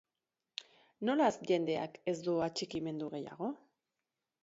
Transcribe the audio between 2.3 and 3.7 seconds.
du atxikimendu gehiago?